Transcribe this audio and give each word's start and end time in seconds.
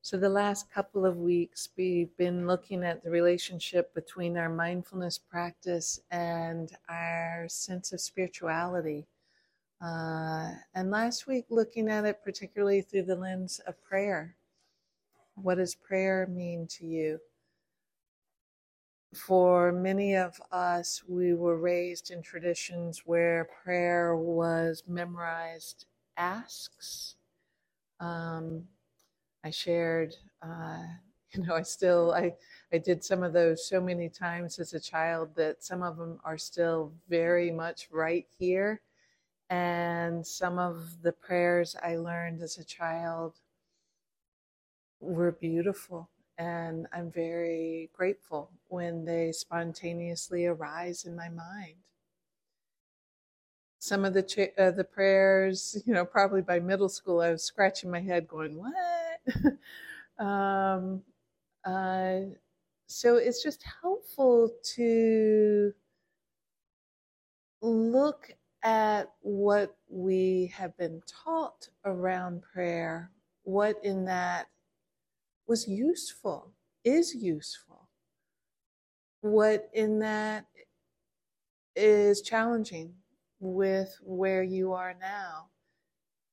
So, 0.00 0.16
the 0.16 0.28
last 0.28 0.70
couple 0.70 1.04
of 1.04 1.16
weeks, 1.16 1.68
we've 1.76 2.16
been 2.16 2.46
looking 2.46 2.84
at 2.84 3.02
the 3.02 3.10
relationship 3.10 3.92
between 3.94 4.38
our 4.38 4.48
mindfulness 4.48 5.18
practice 5.18 6.00
and 6.10 6.70
our 6.88 7.46
sense 7.48 7.92
of 7.92 8.00
spirituality. 8.00 9.06
Uh, 9.82 10.52
and 10.74 10.90
last 10.90 11.26
week, 11.26 11.46
looking 11.50 11.88
at 11.88 12.04
it 12.04 12.22
particularly 12.24 12.80
through 12.80 13.02
the 13.02 13.16
lens 13.16 13.60
of 13.66 13.82
prayer. 13.82 14.36
What 15.34 15.56
does 15.56 15.74
prayer 15.74 16.26
mean 16.28 16.66
to 16.78 16.86
you? 16.86 17.18
For 19.14 19.72
many 19.72 20.14
of 20.14 20.40
us, 20.52 21.02
we 21.08 21.34
were 21.34 21.58
raised 21.58 22.10
in 22.10 22.22
traditions 22.22 23.02
where 23.04 23.48
prayer 23.64 24.16
was 24.16 24.82
memorized 24.86 25.86
asks. 26.16 27.16
Um, 28.00 28.64
I 29.48 29.50
shared, 29.50 30.14
uh, 30.42 30.82
you 31.32 31.42
know, 31.42 31.54
I 31.54 31.62
still, 31.62 32.12
I, 32.12 32.34
I 32.70 32.76
did 32.76 33.02
some 33.02 33.22
of 33.22 33.32
those 33.32 33.66
so 33.66 33.80
many 33.80 34.10
times 34.10 34.58
as 34.58 34.74
a 34.74 34.80
child 34.80 35.34
that 35.36 35.64
some 35.64 35.82
of 35.82 35.96
them 35.96 36.20
are 36.22 36.36
still 36.36 36.92
very 37.08 37.50
much 37.50 37.88
right 37.90 38.26
here. 38.38 38.82
And 39.48 40.26
some 40.26 40.58
of 40.58 41.00
the 41.02 41.12
prayers 41.12 41.74
I 41.82 41.96
learned 41.96 42.42
as 42.42 42.58
a 42.58 42.64
child 42.64 43.40
were 45.00 45.32
beautiful. 45.32 46.10
And 46.36 46.86
I'm 46.92 47.10
very 47.10 47.88
grateful 47.94 48.50
when 48.68 49.06
they 49.06 49.32
spontaneously 49.32 50.44
arise 50.44 51.06
in 51.06 51.16
my 51.16 51.30
mind. 51.30 51.76
Some 53.78 54.04
of 54.04 54.12
the 54.12 54.52
uh, 54.58 54.72
the 54.72 54.84
prayers, 54.84 55.82
you 55.86 55.94
know, 55.94 56.04
probably 56.04 56.42
by 56.42 56.60
middle 56.60 56.88
school, 56.88 57.20
I 57.22 57.30
was 57.30 57.44
scratching 57.44 57.90
my 57.90 58.00
head, 58.00 58.28
going, 58.28 58.58
"What?" 58.58 59.07
um, 60.18 61.02
uh, 61.64 62.20
so 62.86 63.16
it's 63.16 63.42
just 63.42 63.62
helpful 63.82 64.50
to 64.76 65.72
look 67.60 68.30
at 68.62 69.10
what 69.20 69.76
we 69.88 70.52
have 70.54 70.76
been 70.76 71.02
taught 71.06 71.68
around 71.84 72.42
prayer, 72.42 73.10
what 73.44 73.76
in 73.84 74.04
that 74.04 74.48
was 75.46 75.68
useful, 75.68 76.52
is 76.84 77.14
useful, 77.14 77.88
what 79.20 79.68
in 79.72 79.98
that 79.98 80.46
is 81.76 82.22
challenging 82.22 82.92
with 83.40 83.96
where 84.02 84.42
you 84.42 84.72
are 84.72 84.94
now, 85.00 85.48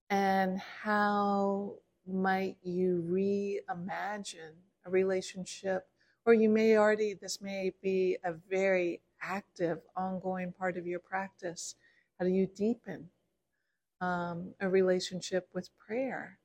and 0.09 0.59
how 0.59 1.75
might 2.07 2.57
you 2.63 3.03
reimagine 3.09 4.55
a 4.85 4.89
relationship, 4.89 5.87
or 6.25 6.33
you 6.33 6.49
may 6.49 6.77
already, 6.77 7.13
this 7.13 7.41
may 7.41 7.71
be 7.81 8.17
a 8.23 8.33
very 8.49 9.01
active, 9.21 9.79
ongoing 9.95 10.51
part 10.51 10.77
of 10.77 10.85
your 10.85 10.99
practice. 10.99 11.75
How 12.19 12.25
do 12.25 12.31
you 12.31 12.47
deepen 12.47 13.09
um, 14.01 14.53
a 14.59 14.69
relationship 14.69 15.49
with 15.53 15.69
prayer? 15.77 16.39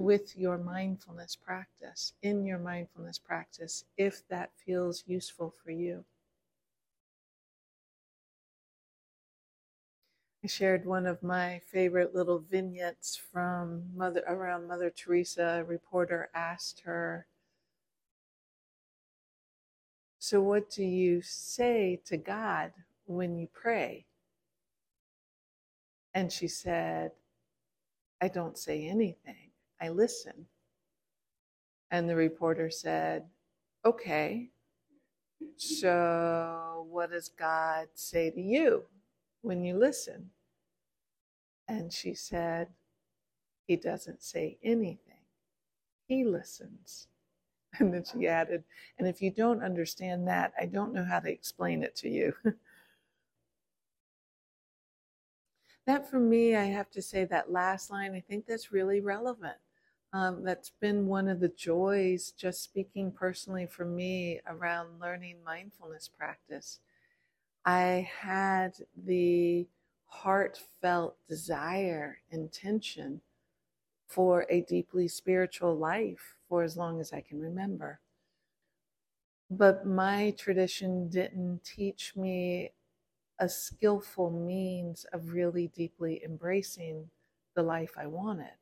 with 0.00 0.36
your 0.36 0.56
mindfulness 0.56 1.36
practice, 1.36 2.14
in 2.22 2.44
your 2.46 2.58
mindfulness 2.58 3.18
practice, 3.18 3.84
if 3.98 4.26
that 4.28 4.50
feels 4.64 5.04
useful 5.06 5.54
for 5.62 5.70
you. 5.70 6.04
I 10.42 10.46
shared 10.46 10.86
one 10.86 11.06
of 11.06 11.22
my 11.22 11.60
favorite 11.66 12.14
little 12.14 12.38
vignettes 12.38 13.14
from 13.14 13.82
Mother 13.94 14.22
around 14.26 14.66
Mother 14.66 14.88
Teresa. 14.88 15.60
A 15.60 15.64
reporter 15.64 16.30
asked 16.34 16.80
her, 16.80 17.26
So, 20.18 20.40
what 20.40 20.70
do 20.70 20.82
you 20.82 21.20
say 21.20 22.00
to 22.06 22.16
God 22.16 22.72
when 23.04 23.36
you 23.36 23.48
pray? 23.52 24.06
And 26.14 26.32
she 26.32 26.48
said, 26.48 27.12
I 28.22 28.28
don't 28.28 28.56
say 28.56 28.86
anything. 28.88 29.50
I 29.78 29.90
listen. 29.90 30.46
And 31.90 32.08
the 32.08 32.16
reporter 32.16 32.70
said, 32.70 33.24
Okay, 33.84 34.48
so 35.56 36.86
what 36.90 37.10
does 37.10 37.28
God 37.28 37.88
say 37.94 38.30
to 38.30 38.40
you 38.40 38.84
when 39.42 39.64
you 39.64 39.76
listen? 39.76 40.30
And 41.68 41.92
she 41.92 42.14
said, 42.14 42.68
He 43.66 43.76
doesn't 43.76 44.22
say 44.22 44.58
anything, 44.62 45.24
He 46.06 46.24
listens. 46.24 47.06
And 47.78 47.94
then 47.94 48.02
she 48.02 48.26
added, 48.26 48.64
And 48.98 49.06
if 49.06 49.22
you 49.22 49.30
don't 49.30 49.62
understand 49.62 50.26
that, 50.26 50.52
I 50.60 50.66
don't 50.66 50.92
know 50.92 51.04
how 51.04 51.20
to 51.20 51.30
explain 51.30 51.84
it 51.84 51.94
to 51.96 52.08
you. 52.08 52.34
that 55.86 56.10
for 56.10 56.18
me, 56.18 56.56
I 56.56 56.64
have 56.64 56.90
to 56.90 57.00
say 57.00 57.24
that 57.26 57.52
last 57.52 57.88
line, 57.90 58.12
I 58.14 58.20
think 58.20 58.46
that's 58.46 58.72
really 58.72 59.00
relevant 59.00 59.56
um, 60.12 60.42
that's 60.42 60.70
been 60.80 61.06
one 61.06 61.28
of 61.28 61.40
the 61.40 61.48
joys, 61.48 62.32
just 62.32 62.62
speaking 62.62 63.12
personally 63.12 63.66
for 63.66 63.84
me, 63.84 64.40
around 64.46 65.00
learning 65.00 65.36
mindfulness 65.44 66.08
practice. 66.08 66.80
I 67.64 68.08
had 68.20 68.72
the 69.04 69.66
heartfelt 70.06 71.16
desire, 71.28 72.18
intention 72.30 73.20
for 74.06 74.46
a 74.48 74.62
deeply 74.62 75.08
spiritual 75.08 75.76
life 75.76 76.36
for 76.48 76.62
as 76.62 76.76
long 76.76 77.00
as 77.00 77.12
I 77.12 77.20
can 77.20 77.40
remember. 77.40 78.00
But 79.50 79.86
my 79.86 80.32
tradition 80.38 81.08
didn't 81.08 81.64
teach 81.64 82.14
me 82.16 82.72
a 83.38 83.48
skillful 83.48 84.30
means 84.30 85.04
of 85.12 85.32
really 85.32 85.68
deeply 85.68 86.22
embracing 86.24 87.08
the 87.54 87.62
life 87.62 87.92
I 87.96 88.06
wanted. 88.06 88.52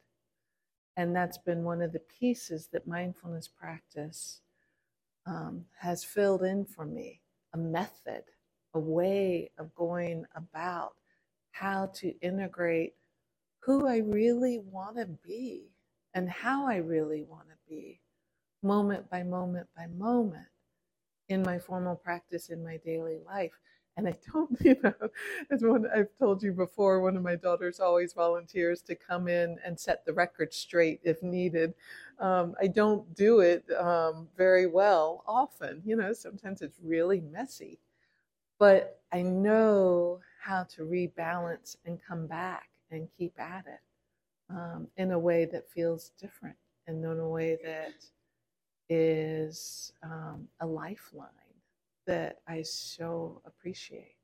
And 0.96 1.14
that's 1.14 1.38
been 1.38 1.62
one 1.62 1.82
of 1.82 1.92
the 1.92 2.00
pieces 2.00 2.68
that 2.72 2.86
mindfulness 2.86 3.48
practice 3.48 4.40
um, 5.26 5.64
has 5.78 6.04
filled 6.04 6.42
in 6.42 6.64
for 6.64 6.84
me 6.84 7.20
a 7.54 7.58
method, 7.58 8.24
a 8.78 8.80
way 8.80 9.50
of 9.58 9.74
going 9.74 10.24
about 10.36 10.94
how 11.52 11.86
to 11.96 12.14
integrate 12.20 12.94
who 13.60 13.88
I 13.88 13.98
really 13.98 14.60
want 14.60 14.96
to 14.98 15.06
be 15.06 15.70
and 16.14 16.30
how 16.30 16.66
I 16.66 16.76
really 16.76 17.24
want 17.24 17.48
to 17.48 17.56
be, 17.68 18.00
moment 18.62 19.10
by 19.10 19.22
moment 19.24 19.68
by 19.76 19.86
moment, 19.88 20.46
in 21.28 21.42
my 21.42 21.58
formal 21.58 21.96
practice, 21.96 22.50
in 22.50 22.64
my 22.64 22.78
daily 22.78 23.18
life. 23.26 23.52
And 23.98 24.08
I 24.08 24.14
don't, 24.32 24.56
you 24.64 24.76
know, 24.84 24.94
as 25.50 25.62
one 25.62 25.86
I've 25.94 26.16
told 26.18 26.42
you 26.44 26.52
before, 26.52 27.00
one 27.02 27.16
of 27.16 27.24
my 27.24 27.36
daughters 27.36 27.80
always 27.80 28.14
volunteers 28.14 28.82
to 28.84 28.96
come 28.96 29.28
in 29.28 29.58
and 29.64 29.80
set 29.80 30.06
the 30.06 30.14
record 30.14 30.54
straight 30.54 31.00
if 31.04 31.22
needed. 31.22 31.74
Um, 32.20 32.54
I 32.62 32.68
don't 32.68 33.14
do 33.16 33.40
it 33.40 33.64
um, 33.78 34.28
very 34.38 34.66
well 34.68 35.24
often. 35.28 35.82
You 35.86 35.96
know, 35.96 36.12
sometimes 36.14 36.62
it's 36.62 36.78
really 36.82 37.20
messy, 37.20 37.80
but 38.58 39.00
I 39.12 39.22
know 39.22 40.20
how 40.42 40.64
to 40.76 40.82
rebalance 40.82 41.76
and 41.84 41.98
come 42.06 42.26
back 42.26 42.68
and 42.90 43.08
keep 43.16 43.38
at 43.38 43.64
it 43.66 43.80
um, 44.50 44.88
in 44.96 45.12
a 45.12 45.18
way 45.18 45.44
that 45.46 45.70
feels 45.70 46.12
different 46.20 46.56
and 46.86 47.04
in 47.04 47.18
a 47.18 47.28
way 47.28 47.58
that 47.64 47.92
is 48.88 49.92
um, 50.02 50.48
a 50.60 50.66
lifeline 50.66 51.28
that 52.06 52.38
I 52.48 52.62
so 52.62 53.42
appreciate. 53.44 54.16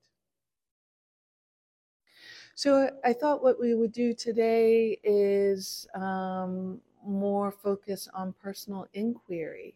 So 2.55 2.89
I 3.05 3.13
thought 3.13 3.43
what 3.43 3.61
we 3.61 3.75
would 3.75 3.93
do 3.93 4.15
today 4.15 4.99
is 5.03 5.87
um, 5.95 6.81
more 7.05 7.51
focus 7.51 8.09
on 8.15 8.33
personal 8.41 8.87
inquiry, 8.95 9.75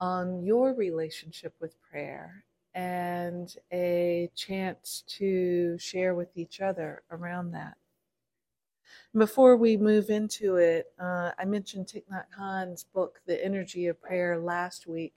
on 0.00 0.42
your 0.42 0.74
relationship 0.74 1.54
with 1.60 1.80
prayer, 1.80 2.44
and 2.74 3.54
a 3.72 4.30
chance 4.34 5.04
to 5.06 5.78
share 5.78 6.14
with 6.14 6.36
each 6.36 6.60
other 6.60 7.02
around 7.10 7.52
that. 7.52 7.76
Before 9.16 9.56
we 9.56 9.76
move 9.76 10.10
into 10.10 10.56
it, 10.56 10.86
uh, 10.98 11.30
I 11.38 11.44
mentioned 11.44 11.86
Thich 11.86 12.02
Nhat 12.12 12.24
Hanh's 12.36 12.84
book, 12.84 13.20
The 13.26 13.42
Energy 13.44 13.86
of 13.86 14.00
Prayer, 14.02 14.38
last 14.38 14.88
week. 14.88 15.14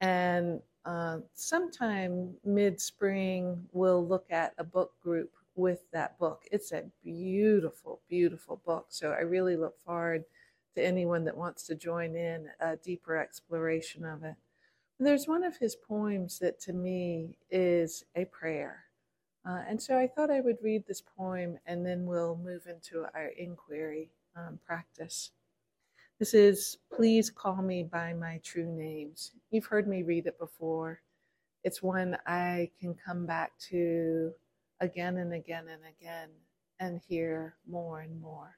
And 0.00 0.60
uh, 0.84 1.18
sometime 1.34 2.34
mid 2.44 2.80
spring, 2.80 3.64
we'll 3.72 4.04
look 4.04 4.26
at 4.30 4.54
a 4.58 4.64
book 4.64 4.92
group 5.00 5.30
with 5.54 5.88
that 5.92 6.18
book. 6.18 6.44
It's 6.50 6.72
a 6.72 6.84
beautiful, 7.04 8.00
beautiful 8.08 8.60
book. 8.64 8.86
So 8.88 9.12
I 9.12 9.20
really 9.20 9.56
look 9.56 9.78
forward 9.84 10.24
to 10.74 10.84
anyone 10.84 11.24
that 11.24 11.36
wants 11.36 11.64
to 11.66 11.74
join 11.74 12.16
in 12.16 12.48
a 12.60 12.76
deeper 12.76 13.16
exploration 13.16 14.04
of 14.04 14.24
it. 14.24 14.34
There's 15.00 15.28
one 15.28 15.44
of 15.44 15.56
his 15.56 15.76
poems 15.76 16.40
that 16.40 16.60
to 16.62 16.72
me 16.72 17.38
is 17.50 18.04
a 18.16 18.24
prayer. 18.24 18.84
Uh, 19.48 19.62
and 19.68 19.80
so 19.80 19.96
I 19.96 20.08
thought 20.08 20.30
I 20.30 20.40
would 20.40 20.58
read 20.60 20.84
this 20.86 21.00
poem 21.00 21.56
and 21.66 21.86
then 21.86 22.04
we'll 22.04 22.36
move 22.36 22.66
into 22.66 23.06
our 23.14 23.28
inquiry 23.38 24.10
um, 24.36 24.58
practice. 24.66 25.30
This 26.18 26.34
is 26.34 26.78
Please 26.92 27.30
call 27.30 27.62
me 27.62 27.84
by 27.84 28.12
my 28.12 28.40
true 28.42 28.66
names. 28.66 29.32
You've 29.50 29.66
heard 29.66 29.86
me 29.86 30.02
read 30.02 30.26
it 30.26 30.36
before. 30.36 31.00
It's 31.62 31.80
one 31.80 32.18
I 32.26 32.70
can 32.80 32.94
come 32.94 33.24
back 33.24 33.52
to 33.70 34.32
again 34.80 35.18
and 35.18 35.32
again 35.32 35.66
and 35.68 35.82
again 35.88 36.30
and 36.80 37.00
hear 37.08 37.54
more 37.68 38.00
and 38.00 38.20
more. 38.20 38.56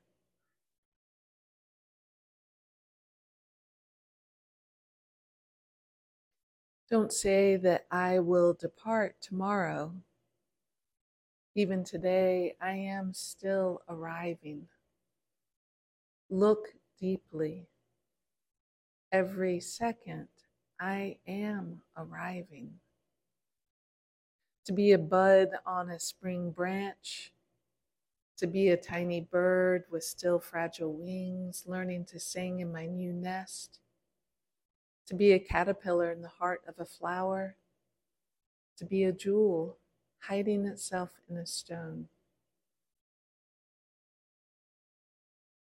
Don't 6.90 7.12
say 7.12 7.54
that 7.54 7.87
I 7.92 8.19
will 8.19 8.52
depart 8.52 9.14
tomorrow. 9.20 9.92
Even 11.54 11.84
today, 11.84 12.56
I 12.60 12.72
am 12.72 13.14
still 13.14 13.82
arriving. 13.88 14.66
Look 16.28 16.75
deeply. 16.98 17.69
Every 19.12 19.60
second, 19.60 20.26
I 20.81 21.19
am 21.28 21.82
arriving. 21.96 22.72
To 24.64 24.72
be 24.72 24.90
a 24.90 24.98
bud 24.98 25.50
on 25.64 25.90
a 25.90 26.00
spring 26.00 26.50
branch, 26.50 27.32
to 28.36 28.48
be 28.48 28.70
a 28.70 28.76
tiny 28.76 29.20
bird 29.20 29.84
with 29.93 30.02
still 30.02 30.40
fragile 30.40 30.93
wings, 30.93 31.62
learning 31.66 32.06
to 32.06 32.19
sing 32.19 32.58
in 32.58 32.72
my 32.72 32.86
new 32.86 33.12
nest 33.12 33.78
to 35.10 35.16
be 35.16 35.32
a 35.32 35.40
caterpillar 35.40 36.12
in 36.12 36.22
the 36.22 36.28
heart 36.28 36.62
of 36.68 36.74
a 36.78 36.84
flower, 36.84 37.56
to 38.78 38.84
be 38.84 39.02
a 39.02 39.12
jewel 39.12 39.76
hiding 40.20 40.64
itself 40.66 41.10
in 41.28 41.36
a 41.36 41.44
stone. 41.44 42.06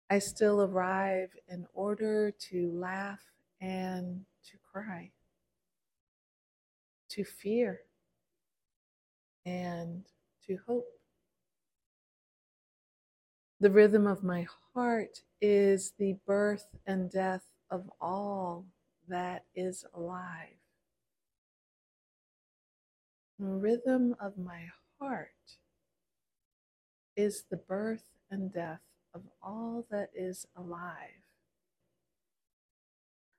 I 0.07 0.19
still 0.19 0.61
arrive 0.61 1.31
in 1.47 1.65
order 1.73 2.29
to 2.51 2.71
laugh 2.73 3.21
and 3.59 4.23
to 4.51 4.57
cry, 4.71 5.09
to 7.09 7.23
fear 7.23 7.79
and 9.47 10.05
to 10.45 10.59
hope. 10.67 10.85
The 13.59 13.71
rhythm 13.71 14.05
of 14.05 14.23
my 14.23 14.45
heart 14.75 15.21
is 15.41 15.93
the 15.97 16.17
birth 16.27 16.67
and 16.85 17.09
death 17.09 17.45
of 17.71 17.89
all 17.99 18.67
that 19.13 19.45
is 19.55 19.85
alive. 19.93 20.57
The 23.39 23.45
rhythm 23.45 24.15
of 24.19 24.37
my 24.37 24.69
heart 24.99 25.29
is 27.15 27.43
the 27.49 27.57
birth 27.57 28.05
and 28.31 28.53
death 28.53 28.81
of 29.13 29.21
all 29.41 29.85
that 29.91 30.09
is 30.15 30.47
alive. 30.55 31.23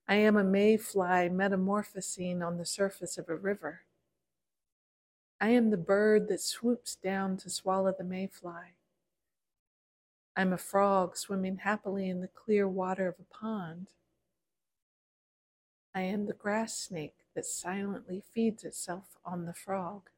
I 0.07 0.17
am 0.17 0.37
a 0.37 0.45
mayfly 0.45 1.29
metamorphosing 1.31 2.43
on 2.43 2.59
the 2.59 2.67
surface 2.67 3.17
of 3.17 3.29
a 3.29 3.37
river. 3.37 3.81
I 5.41 5.49
am 5.49 5.71
the 5.71 5.77
bird 5.77 6.29
that 6.29 6.41
swoops 6.41 6.95
down 6.95 7.39
to 7.39 7.51
swallow 7.51 7.95
the 7.97 8.05
mayfly. 8.05 8.75
I'm 10.37 10.53
a 10.53 10.59
frog 10.59 11.17
swimming 11.17 11.59
happily 11.59 12.09
in 12.09 12.21
the 12.21 12.29
clear 12.29 12.69
water 12.69 13.09
of 13.09 13.15
a 13.19 13.35
pond. 13.35 13.89
I 15.95 16.03
am 16.03 16.27
the 16.27 16.33
grass 16.33 16.77
snake 16.77 17.15
that 17.35 17.47
silently 17.47 18.23
feeds 18.35 18.65
itself 18.65 19.17
on 19.25 19.47
the 19.47 19.55
frog. 19.55 20.11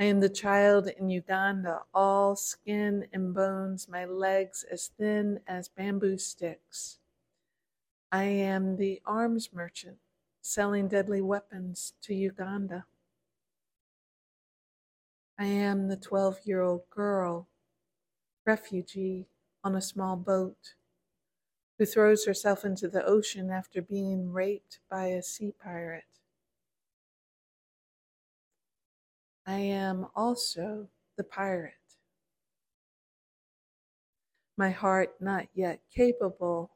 I 0.00 0.04
am 0.04 0.20
the 0.20 0.30
child 0.30 0.88
in 0.88 1.10
Uganda, 1.10 1.82
all 1.92 2.36
skin 2.36 3.06
and 3.12 3.34
bones, 3.34 3.86
my 3.88 4.06
legs 4.06 4.64
as 4.70 4.88
thin 4.88 5.40
as 5.46 5.68
bamboo 5.68 6.18
sticks. 6.18 6.98
I 8.10 8.24
am 8.24 8.76
the 8.76 9.02
arms 9.04 9.50
merchant 9.52 9.98
selling 10.40 10.88
deadly 10.88 11.20
weapons 11.20 11.92
to 12.02 12.14
Uganda. 12.14 12.86
I 15.38 15.46
am 15.46 15.88
the 15.88 15.96
12 15.96 16.40
year 16.44 16.62
old 16.62 16.88
girl, 16.90 17.48
refugee 18.44 19.26
on 19.62 19.74
a 19.74 19.80
small 19.80 20.16
boat 20.16 20.74
who 21.78 21.84
throws 21.84 22.24
herself 22.24 22.64
into 22.64 22.88
the 22.88 23.04
ocean 23.04 23.50
after 23.50 23.82
being 23.82 24.32
raped 24.32 24.78
by 24.90 25.06
a 25.06 25.22
sea 25.22 25.52
pirate. 25.62 26.04
I 29.46 29.58
am 29.58 30.06
also 30.14 30.88
the 31.16 31.24
pirate. 31.24 31.72
My 34.56 34.70
heart 34.70 35.16
not 35.20 35.48
yet 35.52 35.80
capable 35.94 36.70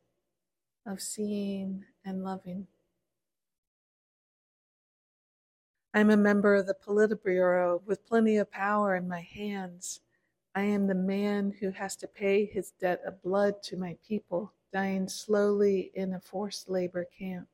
of 0.85 1.01
seeing 1.01 1.85
and 2.05 2.25
loving. 2.25 2.67
I'm 5.95 6.11
a 6.11 6.17
member 6.17 6.55
of 6.55 6.67
the 6.67 6.75
Politburo 6.75 7.81
with 7.87 8.07
plenty 8.07 8.37
of 8.37 8.51
power 8.51 8.97
in 8.97 9.09
my 9.09 9.21
hands. 9.21 10.01
I 10.55 10.63
am 10.63 10.87
the 10.87 10.95
man 10.95 11.55
who 11.61 11.71
has 11.71 11.97
to 11.97 12.09
pay 12.09 12.45
his 12.45 12.73
debt 12.81 13.01
of 13.07 13.23
blood 13.23 13.63
to 13.65 13.77
my 13.77 13.97
people 14.07 14.53
dying 14.73 15.09
slowly 15.09 15.91
in 15.95 16.13
a 16.13 16.21
forced 16.21 16.69
labor 16.69 17.07
camp. 17.19 17.49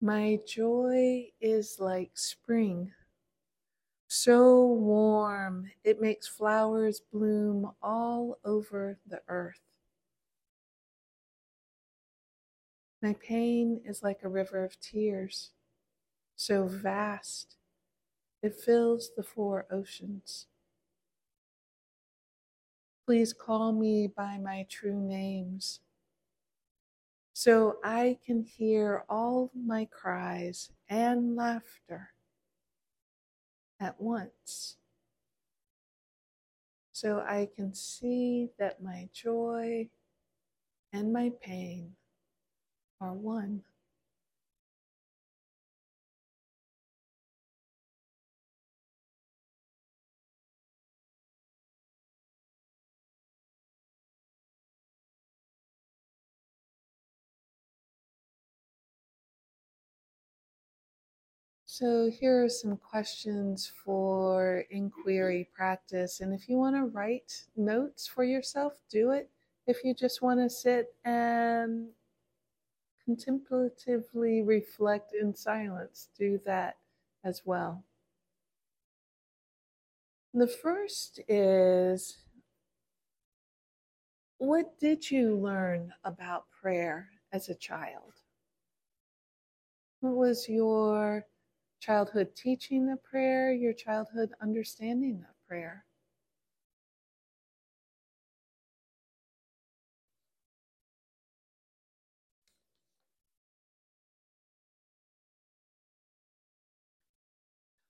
My 0.00 0.38
joy 0.46 1.30
is 1.40 1.78
like 1.80 2.10
spring, 2.14 2.92
so 4.06 4.66
warm 4.66 5.70
it 5.82 6.00
makes 6.00 6.28
flowers 6.28 7.00
bloom 7.00 7.72
all 7.82 8.38
over 8.44 8.98
the 9.06 9.22
earth. 9.28 9.60
My 13.02 13.14
pain 13.14 13.80
is 13.84 14.02
like 14.02 14.22
a 14.22 14.28
river 14.28 14.64
of 14.64 14.78
tears, 14.80 15.50
so 16.36 16.66
vast 16.66 17.56
it 18.42 18.54
fills 18.54 19.10
the 19.16 19.22
four 19.22 19.66
oceans. 19.70 20.46
Please 23.06 23.32
call 23.32 23.72
me 23.72 24.06
by 24.06 24.38
my 24.38 24.66
true 24.70 25.00
names 25.00 25.80
so 27.34 27.78
I 27.82 28.16
can 28.24 28.44
hear 28.44 29.04
all 29.08 29.50
my 29.54 29.86
cries 29.86 30.70
and 30.88 31.34
laughter 31.34 32.10
at 33.80 34.00
once. 34.00 34.76
So 36.92 37.18
I 37.18 37.48
can 37.54 37.74
see 37.74 38.50
that 38.58 38.82
my 38.82 39.08
joy 39.12 39.88
and 40.92 41.12
my 41.12 41.32
pain 41.42 41.96
are 43.00 43.12
one. 43.12 43.62
So, 61.76 62.08
here 62.08 62.44
are 62.44 62.48
some 62.48 62.76
questions 62.76 63.72
for 63.84 64.62
inquiry 64.70 65.48
practice. 65.52 66.20
And 66.20 66.32
if 66.32 66.48
you 66.48 66.56
want 66.56 66.76
to 66.76 66.84
write 66.84 67.46
notes 67.56 68.06
for 68.06 68.22
yourself, 68.22 68.74
do 68.88 69.10
it. 69.10 69.28
If 69.66 69.82
you 69.82 69.92
just 69.92 70.22
want 70.22 70.38
to 70.38 70.48
sit 70.48 70.94
and 71.04 71.88
contemplatively 73.04 74.42
reflect 74.42 75.14
in 75.20 75.34
silence, 75.34 76.10
do 76.16 76.38
that 76.46 76.76
as 77.24 77.42
well. 77.44 77.82
The 80.32 80.46
first 80.46 81.18
is 81.26 82.18
What 84.38 84.78
did 84.78 85.10
you 85.10 85.36
learn 85.36 85.92
about 86.04 86.44
prayer 86.62 87.08
as 87.32 87.48
a 87.48 87.54
child? 87.56 88.12
What 89.98 90.14
was 90.14 90.48
your 90.48 91.26
childhood 91.84 92.34
teaching 92.34 92.88
of 92.90 93.04
prayer, 93.04 93.52
your 93.52 93.74
childhood 93.74 94.30
understanding 94.40 95.22
of 95.28 95.34
prayer. 95.46 95.84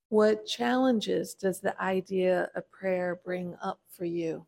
What 0.08 0.44
challenges 0.44 1.34
does 1.34 1.60
the 1.60 1.80
idea 1.80 2.50
of 2.56 2.68
prayer 2.72 3.20
bring 3.24 3.56
up 3.62 3.78
for 3.88 4.04
you? 4.04 4.44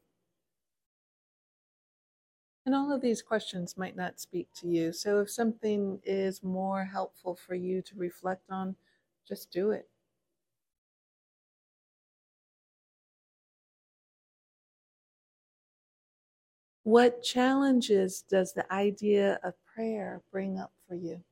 And 2.65 2.75
all 2.75 2.93
of 2.93 3.00
these 3.00 3.23
questions 3.23 3.76
might 3.76 3.95
not 3.95 4.19
speak 4.19 4.49
to 4.57 4.67
you. 4.67 4.93
So 4.93 5.21
if 5.21 5.31
something 5.31 6.00
is 6.05 6.43
more 6.43 6.85
helpful 6.85 7.37
for 7.37 7.55
you 7.55 7.81
to 7.83 7.95
reflect 7.97 8.50
on, 8.50 8.75
just 9.28 9.50
do 9.50 9.73
it. 9.73 9.88
What 16.85 17.23
challenges 17.23 18.23
does 18.23 18.54
the 18.54 18.73
idea 18.73 19.38
of 19.42 19.54
prayer 19.66 20.23
bring 20.30 20.59
up 20.59 20.73
for 20.88 20.95
you? 20.95 21.23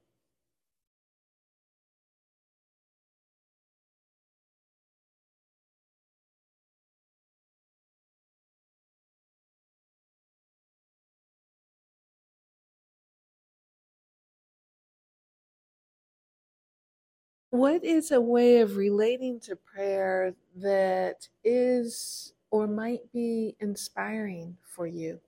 What 17.55 17.85
is 17.85 18.11
a 18.11 18.21
way 18.21 18.59
of 18.63 18.77
relating 18.77 19.39
to 19.43 19.55
prayer 19.55 20.35
that 20.57 21.29
is 21.45 22.33
or 22.51 22.67
might 22.67 23.13
be 23.13 23.55
inspiring 23.61 24.57
for 24.65 24.89
you? 24.89 25.21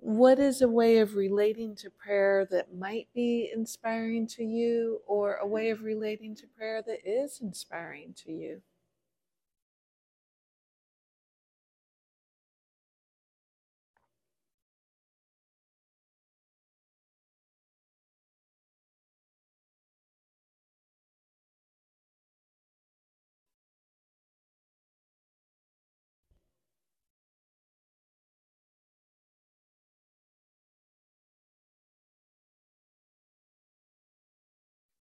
What 0.00 0.38
is 0.38 0.62
a 0.62 0.68
way 0.68 0.96
of 0.96 1.14
relating 1.14 1.76
to 1.76 1.90
prayer 1.90 2.48
that 2.50 2.74
might 2.74 3.08
be 3.14 3.50
inspiring 3.54 4.26
to 4.28 4.42
you, 4.42 5.02
or 5.06 5.34
a 5.34 5.46
way 5.46 5.68
of 5.68 5.82
relating 5.82 6.34
to 6.36 6.46
prayer 6.46 6.80
that 6.86 7.00
is 7.04 7.38
inspiring 7.42 8.14
to 8.24 8.32
you? 8.32 8.62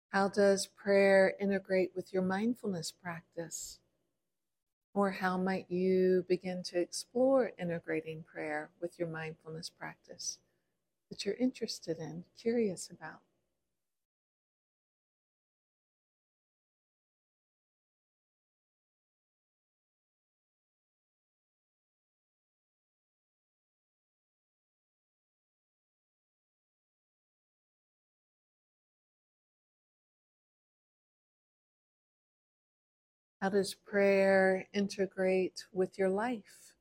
How 0.10 0.28
does 0.28 0.66
prayer 0.66 1.36
integrate 1.40 1.92
with 1.96 2.12
your 2.12 2.24
mindfulness 2.24 2.92
practice? 2.92 3.80
Or 4.96 5.12
how 5.12 5.38
might 5.38 5.70
you 5.70 6.26
begin 6.28 6.64
to 6.64 6.80
explore 6.80 7.52
integrating 7.60 8.24
prayer 8.24 8.72
with 8.82 8.98
your 8.98 9.08
mindfulness 9.08 9.70
practice 9.70 10.40
that 11.10 11.26
you're 11.26 11.36
interested 11.36 12.00
in, 12.00 12.24
curious 12.42 12.90
about? 12.90 13.22
How 33.42 33.48
does 33.48 33.74
prayer 33.74 34.68
integrate 34.74 35.66
with 35.72 35.98
your 35.98 36.10
life? 36.10 36.74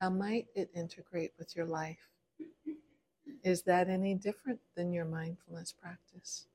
How 0.00 0.10
might 0.10 0.48
it 0.56 0.70
integrate 0.74 1.32
with 1.38 1.54
your 1.54 1.66
life? 1.66 2.10
Is 3.44 3.62
that 3.62 3.88
any 3.88 4.14
different 4.14 4.58
than 4.74 4.92
your 4.92 5.04
mindfulness 5.04 5.72
practice? 5.72 6.46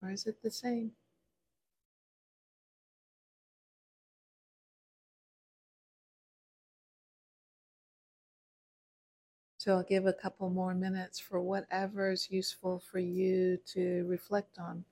Or 0.00 0.10
is 0.10 0.26
it 0.26 0.40
the 0.40 0.50
same? 0.50 0.92
So 9.58 9.72
I'll 9.72 9.82
give 9.82 10.06
a 10.06 10.12
couple 10.12 10.48
more 10.48 10.74
minutes 10.74 11.18
for 11.18 11.40
whatever 11.40 12.12
is 12.12 12.30
useful 12.30 12.78
for 12.78 13.00
you 13.00 13.58
to 13.74 14.04
reflect 14.06 14.60
on 14.60 14.84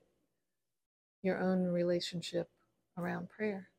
your 1.25 1.39
own 1.41 1.65
relationship 1.65 2.49
around 2.97 3.29
prayer. 3.29 3.69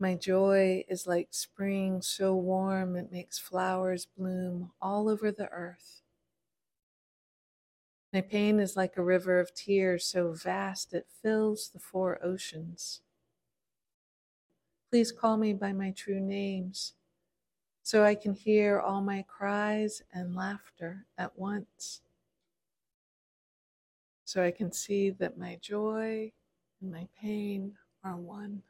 My 0.00 0.14
joy 0.14 0.84
is 0.88 1.08
like 1.08 1.28
spring 1.32 2.02
so 2.02 2.34
warm 2.34 2.94
it 2.94 3.10
makes 3.10 3.38
flowers 3.38 4.06
bloom 4.06 4.70
all 4.80 5.08
over 5.08 5.32
the 5.32 5.48
earth. 5.50 6.02
My 8.12 8.20
pain 8.20 8.60
is 8.60 8.76
like 8.76 8.96
a 8.96 9.02
river 9.02 9.40
of 9.40 9.52
tears 9.54 10.04
so 10.06 10.32
vast 10.32 10.94
it 10.94 11.08
fills 11.10 11.68
the 11.68 11.80
four 11.80 12.24
oceans. 12.24 13.00
Please 14.90 15.10
call 15.10 15.36
me 15.36 15.52
by 15.52 15.72
my 15.72 15.90
true 15.90 16.20
names 16.20 16.94
so 17.82 18.04
I 18.04 18.14
can 18.14 18.34
hear 18.34 18.78
all 18.78 19.00
my 19.00 19.22
cries 19.22 20.02
and 20.12 20.36
laughter 20.36 21.06
at 21.18 21.36
once. 21.36 22.02
So 24.24 24.44
I 24.44 24.52
can 24.52 24.70
see 24.72 25.10
that 25.10 25.38
my 25.38 25.56
joy 25.60 26.32
and 26.80 26.92
my 26.92 27.08
pain 27.20 27.76
are 28.04 28.16
one. 28.16 28.62